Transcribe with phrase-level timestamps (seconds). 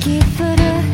[0.00, 0.93] 気する